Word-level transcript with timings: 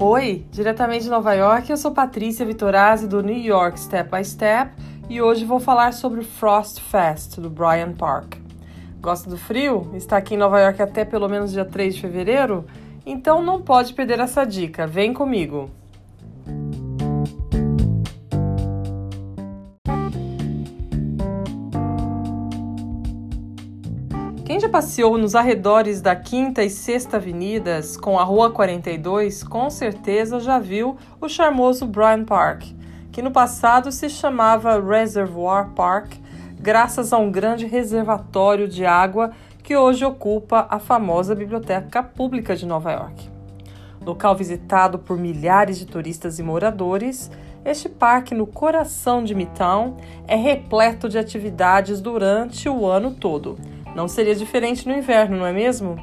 Oi, 0.00 0.46
diretamente 0.52 1.02
de 1.02 1.10
Nova 1.10 1.34
York, 1.34 1.68
eu 1.68 1.76
sou 1.76 1.90
Patrícia 1.90 2.46
Vitorazzi 2.46 3.08
do 3.08 3.20
New 3.20 3.36
York 3.36 3.80
Step 3.80 4.08
by 4.16 4.24
Step 4.24 4.70
e 5.10 5.20
hoje 5.20 5.44
vou 5.44 5.58
falar 5.58 5.92
sobre 5.92 6.20
o 6.20 6.22
Frost 6.22 6.80
Fest 6.80 7.40
do 7.40 7.50
Bryant 7.50 7.96
Park. 7.96 8.36
Gosta 9.00 9.28
do 9.28 9.36
frio? 9.36 9.90
Está 9.94 10.18
aqui 10.18 10.36
em 10.36 10.38
Nova 10.38 10.60
York 10.60 10.80
até 10.80 11.04
pelo 11.04 11.28
menos 11.28 11.50
dia 11.50 11.64
3 11.64 11.96
de 11.96 12.00
fevereiro? 12.00 12.64
Então 13.04 13.42
não 13.42 13.60
pode 13.60 13.92
perder 13.92 14.20
essa 14.20 14.44
dica, 14.44 14.86
vem 14.86 15.12
comigo! 15.12 15.68
Quem 24.48 24.58
já 24.58 24.66
passeou 24.66 25.18
nos 25.18 25.34
arredores 25.34 26.00
da 26.00 26.16
Quinta 26.16 26.64
e 26.64 26.70
Sexta 26.70 27.18
Avenidas 27.18 27.98
com 27.98 28.18
a 28.18 28.24
Rua 28.24 28.50
42, 28.50 29.44
com 29.44 29.68
certeza 29.68 30.40
já 30.40 30.58
viu 30.58 30.96
o 31.20 31.28
charmoso 31.28 31.84
Bryant 31.84 32.24
Park, 32.24 32.64
que 33.12 33.20
no 33.20 33.30
passado 33.30 33.92
se 33.92 34.08
chamava 34.08 34.80
Reservoir 34.80 35.68
Park, 35.76 36.14
graças 36.58 37.12
a 37.12 37.18
um 37.18 37.30
grande 37.30 37.66
reservatório 37.66 38.66
de 38.66 38.86
água 38.86 39.32
que 39.62 39.76
hoje 39.76 40.02
ocupa 40.06 40.66
a 40.70 40.78
famosa 40.78 41.34
Biblioteca 41.34 42.02
Pública 42.02 42.56
de 42.56 42.64
Nova 42.64 42.90
York. 42.90 43.30
Local 44.00 44.34
visitado 44.34 44.98
por 44.98 45.18
milhares 45.18 45.78
de 45.78 45.84
turistas 45.84 46.38
e 46.38 46.42
moradores, 46.42 47.30
este 47.66 47.86
parque 47.86 48.34
no 48.34 48.46
coração 48.46 49.22
de 49.22 49.34
Midtown 49.34 49.98
é 50.26 50.36
repleto 50.36 51.06
de 51.06 51.18
atividades 51.18 52.00
durante 52.00 52.66
o 52.66 52.86
ano 52.86 53.10
todo 53.10 53.58
não 53.98 54.06
seria 54.06 54.36
diferente 54.36 54.86
no 54.86 54.94
inverno, 54.94 55.38
não 55.38 55.44
é 55.44 55.52
mesmo? 55.52 55.96